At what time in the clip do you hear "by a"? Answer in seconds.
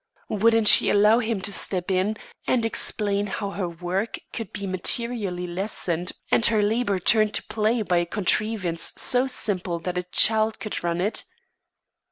7.83-8.05